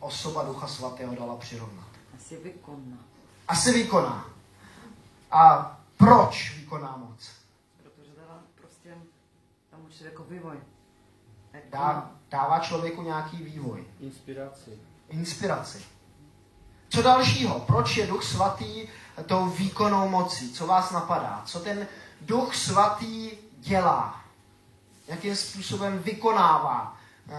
osoba 0.00 0.42
Ducha 0.44 0.66
Svatého 0.66 1.14
dala 1.14 1.36
přirovnat? 1.36 1.88
Asi 2.16 2.36
vykoná. 2.36 2.98
Asi 3.48 3.72
vykoná. 3.72 4.26
A 5.30 5.76
proč 5.96 6.54
vykoná 6.56 6.96
moc? 6.96 7.38
jako 10.04 10.24
vývoj. 10.24 10.56
Dá, 11.70 12.10
dává 12.30 12.58
člověku 12.58 13.02
nějaký 13.02 13.36
vývoj. 13.36 13.84
Inspiraci. 14.00 14.87
Inspiraci. 15.08 15.82
Co 16.88 17.02
dalšího? 17.02 17.60
Proč 17.60 17.96
je 17.96 18.06
Duch 18.06 18.24
Svatý 18.24 18.88
tou 19.26 19.46
výkonnou 19.46 20.08
mocí? 20.08 20.52
Co 20.52 20.66
vás 20.66 20.90
napadá? 20.90 21.42
Co 21.46 21.60
ten 21.60 21.86
Duch 22.20 22.54
Svatý 22.54 23.30
dělá? 23.58 24.20
Jakým 25.08 25.36
způsobem 25.36 25.98
vykonává 25.98 26.96
uh, 27.26 27.34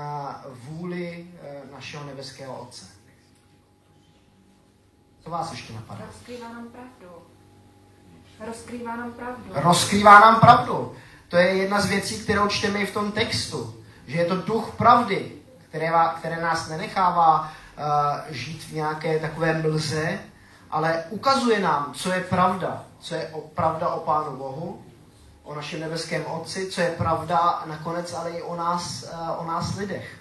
vůli 0.53 1.27
uh, 1.33 1.71
našeho 1.71 2.05
nebeského 2.05 2.59
Otce? 2.59 2.85
Co 5.23 5.29
vás 5.29 5.51
ještě 5.51 5.73
napadá? 5.73 6.05
Rozkrývá 6.05 6.49
nám 6.49 6.67
pravdu. 6.67 7.15
Rozkrývá 8.39 8.95
nám 8.95 9.11
pravdu. 9.11 9.51
Rozkrývá 9.53 10.19
nám 10.19 10.39
pravdu. 10.39 10.95
To 11.27 11.37
je 11.37 11.47
jedna 11.47 11.81
z 11.81 11.85
věcí, 11.85 12.19
kterou 12.19 12.47
čteme 12.47 12.79
i 12.79 12.85
v 12.85 12.93
tom 12.93 13.11
textu. 13.11 13.83
Že 14.07 14.17
je 14.17 14.25
to 14.25 14.35
duch 14.41 14.75
pravdy, 14.75 15.31
které, 15.69 15.91
které 16.17 16.41
nás 16.41 16.67
nenechává 16.69 17.51
žít 18.29 18.63
v 18.63 18.71
nějaké 18.71 19.19
takové 19.19 19.61
mlze, 19.61 20.19
ale 20.71 21.03
ukazuje 21.09 21.59
nám, 21.59 21.93
co 21.93 22.11
je 22.11 22.21
pravda. 22.21 22.83
Co 22.99 23.15
je 23.15 23.31
pravda 23.53 23.89
o 23.89 23.99
Pánu 23.99 24.37
Bohu, 24.37 24.85
o 25.43 25.55
našem 25.55 25.79
nebeském 25.79 26.25
Otci, 26.25 26.71
co 26.71 26.81
je 26.81 26.89
pravda 26.89 27.63
nakonec 27.65 28.13
ale 28.13 28.31
i 28.31 28.41
o 28.41 28.55
nás, 28.55 29.03
uh, 29.03 29.41
o 29.41 29.47
nás 29.47 29.75
lidech. 29.75 30.19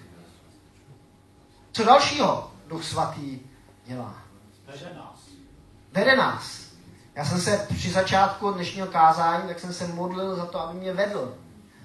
Co 1.71 1.83
dalšího 1.83 2.51
Duch 2.67 2.83
Svatý 2.83 3.39
dělá? 3.85 4.15
Vede 4.67 4.95
nás. 4.95 5.19
Vede 5.91 6.15
nás. 6.15 6.59
Já 7.15 7.25
jsem 7.25 7.41
se 7.41 7.67
při 7.75 7.91
začátku 7.91 8.51
dnešního 8.51 8.87
kázání, 8.87 9.47
tak 9.47 9.59
jsem 9.59 9.73
se 9.73 9.87
modlil 9.87 10.35
za 10.35 10.45
to, 10.45 10.59
aby 10.59 10.79
mě 10.79 10.93
vedl. 10.93 11.33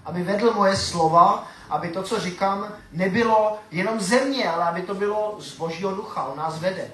Aby 0.04 0.22
vedl 0.22 0.52
moje 0.54 0.76
slova 0.76 1.46
aby 1.70 1.88
to, 1.88 2.02
co 2.02 2.20
říkám, 2.20 2.72
nebylo 2.92 3.58
jenom 3.70 4.00
ze 4.00 4.24
mě, 4.24 4.50
ale 4.50 4.64
aby 4.64 4.82
to 4.82 4.94
bylo 4.94 5.36
z 5.40 5.56
Božího 5.56 5.94
ducha. 5.94 6.24
On 6.24 6.38
nás 6.38 6.58
vede. 6.58 6.90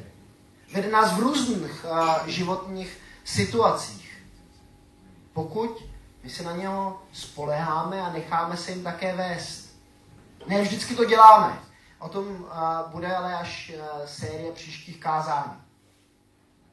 Vede 0.73 0.91
nás 0.91 1.13
v 1.13 1.19
různých 1.19 1.85
uh, 1.85 2.27
životních 2.27 2.99
situacích. 3.25 4.23
Pokud 5.33 5.85
my 6.23 6.31
se 6.31 6.43
na 6.43 6.53
něho 6.53 7.03
spoleháme 7.13 8.01
a 8.01 8.13
necháme 8.13 8.57
se 8.57 8.71
jim 8.71 8.85
také 8.85 9.17
vést. 9.17 9.77
Ne 10.47 10.63
vždycky 10.63 10.95
to 10.95 11.05
děláme. 11.05 11.59
O 11.99 12.09
tom 12.09 12.27
uh, 12.27 12.49
bude 12.91 13.17
ale 13.17 13.35
až 13.35 13.73
uh, 13.75 14.07
série 14.07 14.53
příštích 14.53 15.01
kázání. 15.01 15.53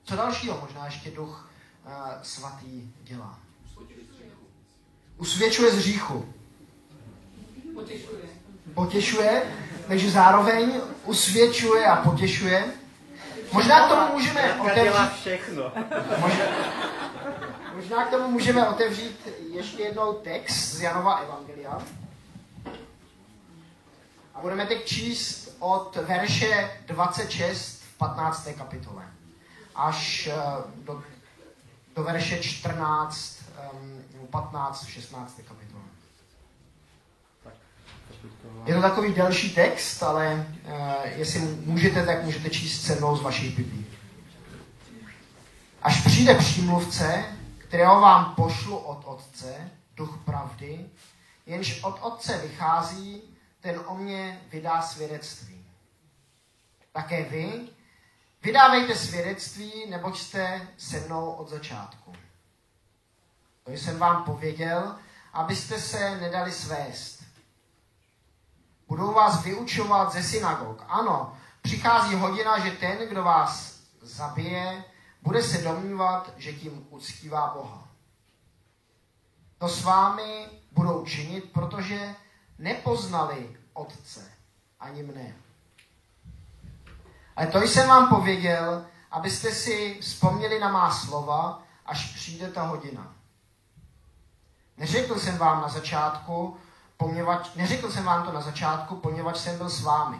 Co 0.04 0.16
dalšího 0.16 0.60
možná 0.62 0.86
ještě 0.86 1.12
duch 1.12 1.50
uh, 1.86 1.92
svatý 2.22 2.94
dělá? 3.04 3.40
Usvědčuje 5.18 5.72
z 5.72 5.76
hříchu. 5.76 6.34
Potěšuje. 7.78 8.22
Potěšuje, 8.74 9.44
takže 9.88 10.12
zároveň 10.12 10.82
usvědčuje 11.06 11.86
a 11.86 11.96
potěšuje. 11.96 12.66
Možná 13.54 13.86
k 13.86 13.90
tomu 13.90 14.14
můžeme 14.14 14.62
otevřít, 14.62 15.14
všechno. 15.20 15.72
možná, 16.20 16.46
možná 17.76 18.06
k 18.06 18.10
tomu 18.10 18.28
můžeme 18.28 18.70
otevřít 18.70 19.28
ještě 19.54 19.84
jednou 19.84 20.14
text 20.14 20.74
z 20.74 20.82
Janova 20.82 21.16
Evangelia. 21.18 21.82
A 24.36 24.42
budeme 24.42 24.66
teď 24.66 24.86
číst 24.86 25.56
od 25.60 25.96
verše 25.96 26.72
26 26.88 27.82
v 27.82 27.98
15. 27.98 28.50
kapitole 28.58 29.04
až 29.78 30.28
eh, 30.28 30.34
do, 30.76 31.04
do 31.96 32.04
verše 32.04 32.44
14, 32.44 33.44
um, 33.74 34.04
nebo 34.14 34.28
15 34.28 34.84
v 34.84 34.92
16. 34.92 35.42
kapitole. 35.48 35.84
Je 38.66 38.76
to 38.76 38.82
takový 38.82 39.14
delší 39.14 39.56
text, 39.56 40.04
ale 40.04 40.48
uh, 40.66 40.74
jestli 41.06 41.40
můžete, 41.40 42.06
tak 42.06 42.24
můžete 42.24 42.50
číst 42.50 42.86
se 42.86 42.96
mnou 42.96 43.18
z 43.18 43.22
vašich 43.22 43.58
Biblí. 43.58 43.86
Až 45.82 46.06
přijde 46.06 46.36
přímluvce, 46.36 47.24
kterého 47.58 48.02
vám 48.02 48.36
pošlu 48.36 48.78
od 48.78 49.02
Otce, 49.06 49.72
duch 49.96 50.20
pravdy, 50.26 50.86
jenž 51.46 51.84
od 51.84 52.00
Otce 52.02 52.38
vychází, 52.38 53.22
ten 53.62 53.82
o 53.86 53.96
mě 53.96 54.42
vydá 54.52 54.82
svědectví. 54.82 55.66
Také 56.92 57.24
vy 57.24 57.68
vydávejte 58.44 58.96
svědectví, 58.96 59.72
neboť 59.90 60.18
jste 60.18 60.68
se 60.78 61.00
mnou 61.00 61.32
od 61.32 61.50
začátku. 61.50 62.14
To 63.64 63.72
jsem 63.72 63.98
vám 63.98 64.24
pověděl, 64.24 64.96
abyste 65.34 65.80
se 65.80 66.18
nedali 66.18 66.52
svést. 66.52 67.17
Budou 68.88 69.14
vás 69.14 69.44
vyučovat 69.44 70.14
ze 70.14 70.24
synagog. 70.24 70.84
Ano, 70.88 71.38
přichází 71.62 72.16
hodina, 72.16 72.60
že 72.60 72.72
ten, 72.72 73.10
kdo 73.10 73.24
vás 73.24 73.80
zabije, 74.02 74.84
bude 75.22 75.44
se 75.44 75.58
domnívat, 75.58 76.34
že 76.38 76.54
tím 76.54 76.88
uctívá 76.90 77.54
Boha. 77.54 77.88
To 79.58 79.70
s 79.70 79.84
vámi 79.84 80.48
budou 80.72 81.06
činit, 81.06 81.52
protože 81.52 82.16
nepoznali 82.60 83.58
Otce 83.74 84.32
ani 84.80 85.04
mne. 85.04 85.36
Ale 87.36 87.48
to 87.48 87.62
jsem 87.62 87.88
vám 87.88 88.10
pověděl, 88.10 88.86
abyste 89.12 89.52
si 89.52 89.98
vzpomněli 90.02 90.60
na 90.60 90.72
má 90.72 90.92
slova, 90.92 91.64
až 91.86 92.14
přijde 92.14 92.52
ta 92.52 92.62
hodina. 92.62 93.14
Neřekl 94.78 95.20
jsem 95.20 95.38
vám 95.38 95.62
na 95.62 95.68
začátku, 95.68 96.58
poněvadž, 96.98 97.56
neřekl 97.56 97.92
jsem 97.92 98.06
vám 98.06 98.26
to 98.26 98.32
na 98.32 98.42
začátku, 98.42 98.96
poněvadž 98.96 99.38
jsem 99.38 99.58
byl 99.58 99.70
s 99.70 99.84
vámi. 99.84 100.20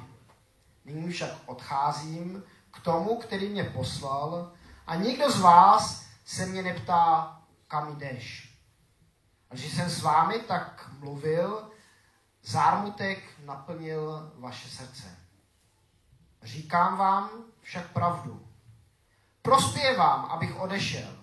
Nyní 0.86 1.12
však 1.12 1.32
odcházím 1.46 2.44
k 2.72 2.80
tomu, 2.80 3.18
který 3.18 3.50
mě 3.50 3.64
poslal 3.64 4.52
a 4.88 4.96
nikdo 4.96 5.32
z 5.32 5.40
vás 5.40 6.06
se 6.26 6.46
mě 6.46 6.64
neptá, 6.64 7.38
kam 7.68 7.98
jdeš. 7.98 8.54
A 9.50 9.54
když 9.54 9.74
jsem 9.74 9.90
s 9.90 10.02
vámi 10.02 10.40
tak 10.40 10.90
mluvil, 11.00 11.72
zármutek 12.44 13.20
naplnil 13.46 14.32
vaše 14.36 14.70
srdce. 14.70 15.18
Říkám 16.44 16.98
vám 16.98 17.30
však 17.62 17.92
pravdu. 17.92 18.48
Prospěje 19.42 19.98
vám, 19.98 20.26
abych 20.26 20.60
odešel. 20.60 21.18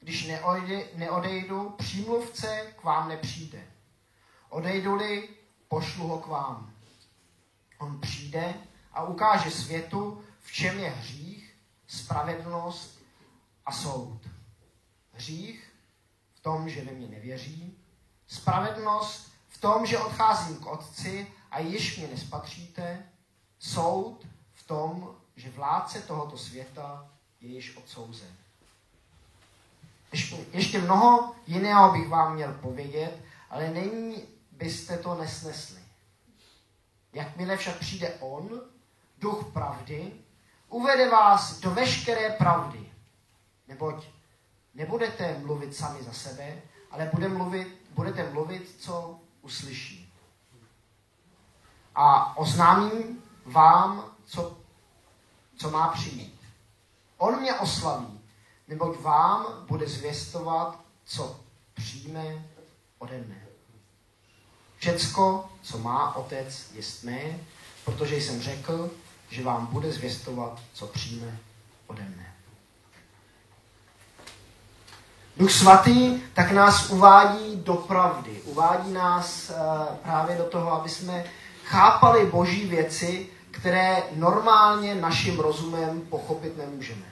Když 0.00 0.26
neodej, 0.26 0.86
neodejdu, 0.94 1.70
přímluvce 1.70 2.72
k 2.80 2.84
vám 2.84 3.08
nepřijde. 3.08 3.77
Odejdu-li, 4.48 5.28
pošlu 5.68 6.08
ho 6.08 6.18
k 6.18 6.26
vám. 6.26 6.72
On 7.78 8.00
přijde 8.00 8.54
a 8.92 9.02
ukáže 9.02 9.50
světu, 9.50 10.24
v 10.40 10.52
čem 10.52 10.78
je 10.78 10.90
hřích, 10.90 11.56
spravedlnost 11.86 12.98
a 13.66 13.72
soud. 13.72 14.20
Hřích 15.12 15.72
v 16.34 16.40
tom, 16.40 16.68
že 16.68 16.84
ve 16.84 16.92
mě 16.92 17.08
nevěří, 17.08 17.78
spravedlnost 18.26 19.32
v 19.48 19.60
tom, 19.60 19.86
že 19.86 19.98
odcházím 19.98 20.56
k 20.56 20.66
Otci 20.66 21.32
a 21.50 21.58
již 21.58 21.96
mě 21.96 22.06
nespatříte, 22.06 23.02
soud 23.58 24.26
v 24.52 24.66
tom, 24.66 25.16
že 25.36 25.50
vládce 25.50 26.02
tohoto 26.02 26.38
světa 26.38 27.10
je 27.40 27.48
již 27.48 27.76
odsouzen. 27.76 28.36
Ještě 30.52 30.80
mnoho 30.80 31.34
jiného 31.46 31.92
bych 31.92 32.08
vám 32.08 32.34
měl 32.34 32.52
povědět, 32.52 33.22
ale 33.50 33.70
není 33.70 34.22
byste 34.58 34.98
to 34.98 35.14
nesnesli. 35.14 35.82
Jakmile 37.12 37.56
však 37.56 37.78
přijde 37.78 38.14
On, 38.20 38.60
duch 39.18 39.52
pravdy, 39.52 40.12
uvede 40.68 41.10
vás 41.10 41.60
do 41.60 41.70
veškeré 41.70 42.30
pravdy. 42.30 42.92
Neboť 43.68 44.04
nebudete 44.74 45.38
mluvit 45.38 45.76
sami 45.76 46.02
za 46.02 46.12
sebe, 46.12 46.62
ale 46.90 47.10
bude 47.14 47.28
mluvit, 47.28 47.82
budete 47.94 48.30
mluvit, 48.30 48.76
co 48.78 49.20
uslyší. 49.42 50.12
A 51.94 52.36
oznámím 52.36 53.22
vám, 53.44 54.16
co, 54.24 54.58
co 55.56 55.70
má 55.70 55.88
přijít. 55.88 56.40
On 57.16 57.40
mě 57.40 57.54
oslaví, 57.54 58.20
neboť 58.68 59.00
vám 59.00 59.66
bude 59.66 59.86
zvěstovat, 59.86 60.80
co 61.04 61.40
přijme 61.74 62.48
ode 62.98 63.18
mne. 63.18 63.47
Všecko, 64.78 65.48
co 65.62 65.78
má 65.78 66.16
otec, 66.16 66.66
je 66.74 66.82
mé, 67.02 67.38
protože 67.84 68.16
jsem 68.16 68.42
řekl, 68.42 68.90
že 69.30 69.42
vám 69.42 69.66
bude 69.66 69.92
zvěstovat, 69.92 70.60
co 70.72 70.86
přijme 70.86 71.38
ode 71.86 72.02
mne. 72.02 72.34
Duch 75.36 75.52
svatý 75.52 76.22
tak 76.34 76.50
nás 76.50 76.90
uvádí 76.90 77.56
do 77.56 77.74
pravdy. 77.74 78.30
Uvádí 78.44 78.92
nás 78.92 79.50
uh, 79.50 79.96
právě 79.96 80.36
do 80.36 80.44
toho, 80.44 80.72
aby 80.72 80.88
jsme 80.88 81.24
chápali 81.64 82.26
boží 82.26 82.66
věci, 82.66 83.26
které 83.50 84.02
normálně 84.14 84.94
naším 84.94 85.40
rozumem 85.40 86.00
pochopit 86.00 86.56
nemůžeme. 86.56 87.06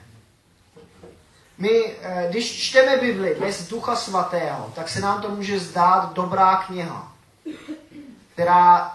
My, 1.58 1.84
uh, 1.84 2.30
když 2.30 2.68
čteme 2.68 2.96
Bibli 2.96 3.36
bez 3.40 3.68
Ducha 3.68 3.96
Svatého, 3.96 4.72
tak 4.74 4.88
se 4.88 5.00
nám 5.00 5.22
to 5.22 5.30
může 5.30 5.60
zdát 5.60 6.12
dobrá 6.12 6.56
kniha, 6.56 7.15
která, 8.32 8.94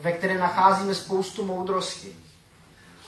ve 0.00 0.12
které 0.12 0.38
nacházíme 0.38 0.94
spoustu 0.94 1.44
moudrosti. 1.44 2.16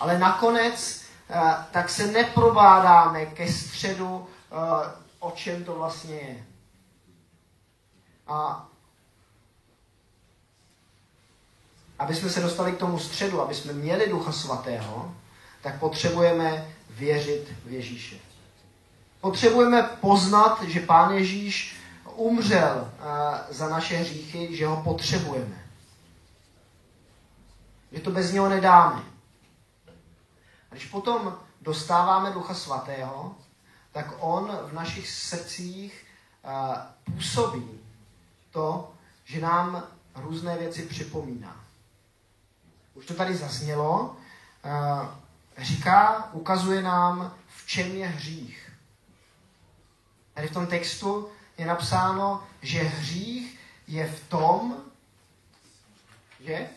Ale 0.00 0.18
nakonec 0.18 1.00
uh, 1.30 1.36
tak 1.70 1.88
se 1.88 2.06
neprobádáme 2.06 3.26
ke 3.26 3.52
středu 3.52 4.28
o 5.20 5.30
čem 5.30 5.64
to 5.64 5.74
vlastně 5.74 6.14
je. 6.14 6.44
A 8.26 8.68
aby 11.98 12.14
jsme 12.14 12.30
se 12.30 12.40
dostali 12.40 12.72
k 12.72 12.78
tomu 12.78 12.98
středu, 12.98 13.40
aby 13.42 13.54
jsme 13.54 13.72
měli 13.72 14.10
Ducha 14.10 14.32
Svatého, 14.32 15.14
tak 15.62 15.78
potřebujeme 15.78 16.74
věřit 16.90 17.54
v 17.64 17.72
Ježíše. 17.72 18.16
Potřebujeme 19.20 19.82
poznat, 19.82 20.62
že 20.62 20.80
Pán 20.80 21.14
Ježíš 21.14 21.79
umřel 22.10 22.92
za 23.50 23.68
naše 23.68 23.96
hříchy, 23.96 24.56
že 24.56 24.66
ho 24.66 24.82
potřebujeme. 24.82 25.64
Že 27.92 28.00
to 28.00 28.10
bez 28.10 28.32
něho 28.32 28.48
nedáme. 28.48 29.02
A 30.70 30.74
když 30.74 30.86
potom 30.86 31.38
dostáváme 31.60 32.30
Ducha 32.30 32.54
Svatého, 32.54 33.34
tak 33.92 34.14
on 34.18 34.58
v 34.62 34.72
našich 34.72 35.10
srdcích 35.10 36.06
uh, 36.44 37.14
působí 37.14 37.80
to, 38.50 38.92
že 39.24 39.40
nám 39.40 39.84
různé 40.14 40.58
věci 40.58 40.82
připomíná. 40.82 41.60
Už 42.94 43.06
to 43.06 43.14
tady 43.14 43.36
zaznělo. 43.36 44.16
Uh, 44.64 45.06
říká, 45.58 46.30
ukazuje 46.32 46.82
nám, 46.82 47.34
v 47.56 47.66
čem 47.66 47.86
je 47.86 48.06
hřích. 48.06 48.72
Tady 50.34 50.48
v 50.48 50.52
tom 50.52 50.66
textu 50.66 51.28
je 51.60 51.66
napsáno, 51.66 52.42
že 52.62 52.82
hřích 52.82 53.58
je 53.88 54.06
v 54.06 54.28
tom, 54.28 54.76
Že? 56.40 56.68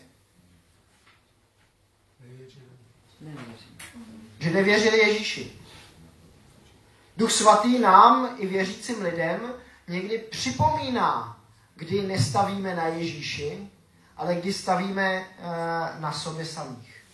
Že 4.38 4.50
nevěřili 4.50 4.98
Ježíši. 4.98 5.52
Duch 7.16 7.32
svatý 7.32 7.78
nám 7.78 8.36
i 8.38 8.46
věřícím 8.46 9.02
lidem 9.02 9.54
někdy 9.88 10.18
připomíná, 10.18 11.40
kdy 11.74 12.02
nestavíme 12.02 12.74
na 12.74 12.86
Ježíši, 12.86 13.70
ale 14.16 14.34
kdy 14.34 14.52
stavíme 14.52 15.14
eh, 15.14 16.00
na 16.00 16.12
sobě 16.12 16.46
samých. 16.46 17.04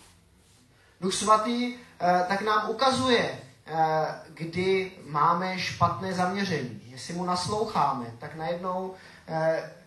Duch 1.01 1.13
svatý 1.13 1.75
eh, 1.75 2.25
tak 2.27 2.41
nám 2.41 2.69
ukazuje, 2.69 3.39
eh, 3.65 4.07
kdy 4.33 4.91
máme 5.05 5.59
špatné 5.59 6.13
zaměření. 6.13 6.80
Jestli 6.91 7.13
mu 7.13 7.25
nasloucháme, 7.25 8.05
tak 8.19 8.35
najednou, 8.35 8.95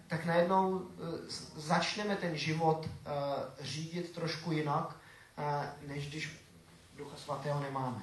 tak 0.06 0.24
najednou 0.24 0.86
začneme 1.56 2.16
ten 2.16 2.36
život 2.36 2.88
řídit 3.60 4.12
trošku 4.12 4.52
jinak, 4.52 4.96
než 5.86 6.08
když 6.08 6.44
Ducha 6.96 7.16
Svatého 7.16 7.60
nemáme. 7.60 8.02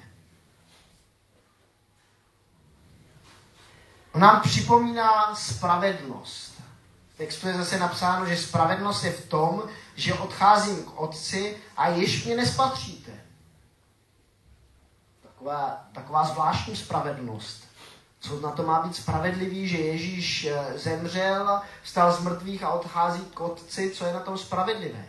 On 4.12 4.20
nám 4.20 4.40
připomíná 4.40 5.34
spravedlnost. 5.34 6.62
V 7.14 7.16
textu 7.16 7.48
je 7.48 7.54
zase 7.54 7.78
napsáno, 7.78 8.26
že 8.26 8.36
spravedlnost 8.36 9.04
je 9.04 9.12
v 9.12 9.28
tom, 9.28 9.62
že 9.94 10.14
odcházím 10.14 10.84
k 10.84 11.00
otci 11.00 11.56
a 11.76 11.88
již 11.88 12.24
mě 12.24 12.36
nespatříte. 12.36 13.12
Taková, 15.22 15.84
taková 15.92 16.24
zvláštní 16.24 16.76
spravedlnost. 16.76 17.71
Co 18.22 18.40
na 18.40 18.50
to 18.50 18.62
má 18.62 18.82
být 18.82 18.96
spravedlivý, 18.96 19.68
že 19.68 19.78
Ježíš 19.78 20.44
eh, 20.44 20.78
zemřel, 20.78 21.60
vstal 21.82 22.12
z 22.12 22.20
mrtvých 22.20 22.62
a 22.62 22.70
odchází 22.70 23.24
k 23.24 23.40
otci, 23.40 23.90
co 23.90 24.04
je 24.04 24.12
na 24.12 24.20
tom 24.20 24.38
spravedlivé? 24.38 25.08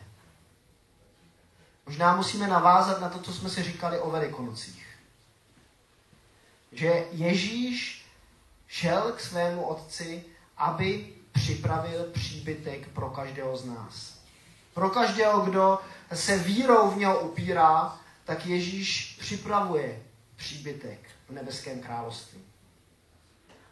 Možná 1.85 2.15
musíme 2.15 2.47
navázat 2.47 3.01
na 3.01 3.09
to, 3.09 3.19
co 3.19 3.33
jsme 3.33 3.49
si 3.49 3.63
říkali 3.63 3.99
o 3.99 4.11
Velikonocích. 4.11 4.87
Že 6.71 7.05
Ježíš 7.11 8.05
šel 8.67 9.11
k 9.11 9.19
svému 9.19 9.63
otci, 9.63 10.25
aby 10.57 11.13
připravil 11.31 12.03
příbytek 12.03 12.87
pro 12.87 13.09
každého 13.09 13.57
z 13.57 13.65
nás. 13.65 14.17
Pro 14.73 14.89
každého, 14.89 15.41
kdo 15.41 15.79
se 16.13 16.37
vírou 16.37 16.91
v 16.91 16.97
něho 16.97 17.19
upírá, 17.19 17.97
tak 18.25 18.45
Ježíš 18.45 19.17
připravuje 19.19 20.03
příbytek 20.35 20.99
v 21.29 21.31
nebeském 21.31 21.81
království. 21.81 22.52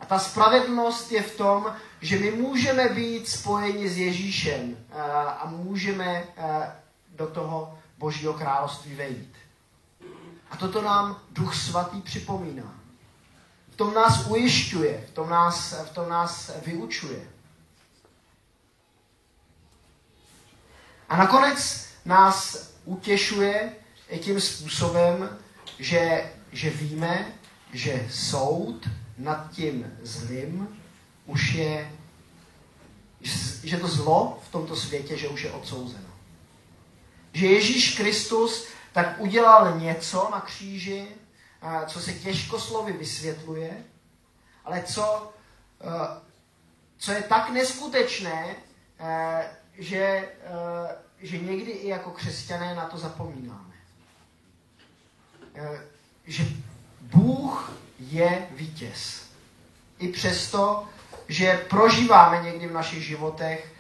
A 0.02 0.06
ta 0.06 0.20
spravedlnost 0.20 1.12
je 1.12 1.22
v 1.22 1.38
tom, 1.38 1.76
že 2.02 2.20
my 2.20 2.32
můžeme 2.32 2.90
být 2.90 3.30
spojeni 3.30 3.90
s 3.90 3.98
Ježíšem 3.98 4.78
eh, 4.78 5.02
a 5.14 5.46
můžeme 5.50 6.24
eh, 6.38 6.76
do 7.10 7.28
toho 7.28 7.78
Božího 7.98 8.34
království 8.34 8.96
vejít. 8.96 9.36
A 10.52 10.58
toto 10.58 10.82
nám 10.82 11.22
Duch 11.32 11.56
Svatý 11.56 12.02
připomíná. 12.02 12.74
V 13.70 13.76
tom 13.76 13.94
nás 13.94 14.28
ujišťuje, 14.28 15.06
v 15.08 15.12
tom 15.12 15.30
nás, 15.30 15.74
v 15.86 15.90
tom 15.90 16.10
nás 16.10 16.52
vyučuje. 16.66 17.22
A 21.10 21.18
nakonec 21.18 21.88
nás 22.06 22.68
utěšuje 22.86 23.76
tím 24.20 24.42
způsobem, 24.42 25.38
že, 25.80 26.32
že 26.52 26.70
víme, 26.70 27.34
že 27.74 28.08
soud 28.12 28.88
nad 29.24 29.52
tím 29.52 29.98
zlým 30.02 30.80
už 31.26 31.54
je, 31.54 31.92
že 33.64 33.78
to 33.78 33.88
zlo 33.88 34.40
v 34.48 34.52
tomto 34.52 34.76
světě, 34.76 35.18
že 35.18 35.28
už 35.28 35.44
je 35.44 35.52
odsouzeno. 35.52 36.10
Že 37.34 37.48
Ježíš 37.48 37.98
Kristus 37.98 38.68
tak 38.94 39.20
udělal 39.20 39.80
něco 39.80 40.30
na 40.32 40.42
kříži, 40.42 41.08
co 41.88 42.00
se 42.00 42.14
těžko 42.14 42.60
slovy 42.60 42.94
vysvětluje, 42.94 43.84
ale 44.66 44.84
co, 44.84 45.34
co 46.98 47.12
je 47.12 47.22
tak 47.22 47.50
neskutečné, 47.50 48.56
že, 49.78 50.30
že 51.18 51.38
někdy 51.38 51.72
i 51.72 51.88
jako 51.88 52.12
křesťané 52.12 52.76
na 52.76 52.86
to 52.86 52.98
zapomínáme. 52.98 53.74
Že 56.26 56.44
Bůh 57.02 57.72
je 58.00 58.48
vítěz. 58.52 59.26
I 60.00 60.08
přesto, 60.08 60.88
že 61.28 61.66
prožíváme 61.70 62.44
někdy 62.44 62.68
v 62.68 62.74
našich 62.74 63.04
životech 63.04 63.74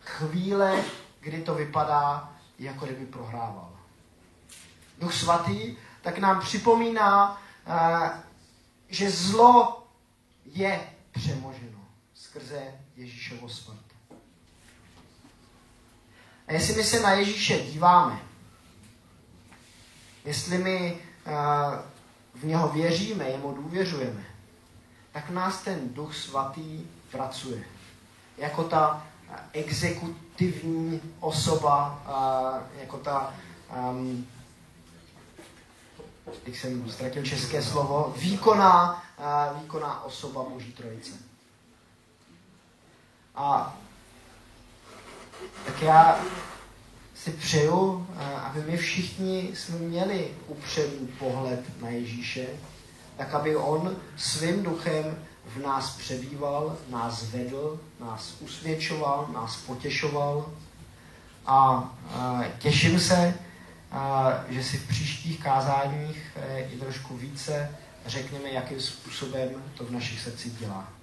chvíle, 0.00 0.84
kdy 1.20 1.42
to 1.42 1.54
vypadá, 1.54 2.32
jako 2.58 2.84
kdyby 2.86 3.06
prohrával. 3.06 3.72
Duch 4.98 5.14
svatý 5.14 5.76
tak 6.06 6.18
nám 6.18 6.40
připomíná, 6.40 7.42
eh, 7.66 8.10
že 8.88 9.10
zlo 9.10 9.86
je 10.44 10.90
přemoženo 11.12 11.78
skrze 12.14 12.74
Ježíšovo 12.96 13.48
smrt. 13.48 13.86
A 16.46 16.52
jestli 16.52 16.74
my 16.74 16.84
se 16.84 17.00
na 17.00 17.10
Ježíše 17.12 17.58
díváme, 17.58 18.20
jestli 20.24 20.58
my 20.58 21.05
v 22.34 22.44
něho 22.44 22.68
věříme, 22.68 23.24
jemu 23.24 23.54
důvěřujeme, 23.54 24.24
tak 25.12 25.30
nás 25.30 25.62
ten 25.62 25.94
Duch 25.94 26.16
Svatý 26.16 26.86
pracuje. 27.10 27.64
Jako 28.38 28.64
ta 28.64 29.06
exekutivní 29.52 31.00
osoba, 31.20 32.02
jako 32.80 32.98
ta, 32.98 33.34
um, 33.90 34.26
teď 36.44 36.56
jsem 36.56 36.90
ztratil 36.90 37.22
české 37.22 37.62
slovo, 37.62 38.14
výkonná, 38.16 39.02
výkonná 39.60 40.04
osoba 40.04 40.42
Boží 40.42 40.72
Trojice. 40.72 41.12
A 43.34 43.76
tak 45.66 45.82
já 45.82 46.18
si 47.24 47.30
přeju, 47.30 48.06
aby 48.42 48.62
my 48.70 48.76
všichni 48.76 49.50
jsme 49.54 49.78
měli 49.78 50.28
upřený 50.46 51.08
pohled 51.18 51.82
na 51.82 51.88
Ježíše, 51.88 52.46
tak 53.16 53.34
aby 53.34 53.56
on 53.56 53.96
svým 54.16 54.62
duchem 54.62 55.18
v 55.46 55.62
nás 55.62 55.96
přebýval, 55.96 56.76
nás 56.88 57.30
vedl, 57.30 57.80
nás 58.00 58.34
usvědčoval, 58.40 59.28
nás 59.34 59.56
potěšoval. 59.56 60.52
A, 61.46 61.90
těším 62.58 63.00
se, 63.00 63.34
že 64.48 64.64
si 64.64 64.76
v 64.78 64.88
příštích 64.88 65.42
kázáních 65.42 66.36
e, 66.36 66.60
i 66.60 66.78
trošku 66.78 67.16
více 67.16 67.76
řekneme, 68.06 68.50
jakým 68.50 68.80
způsobem 68.80 69.48
to 69.74 69.84
v 69.84 69.90
našich 69.90 70.20
srdcích 70.20 70.58
dělá. 70.58 70.95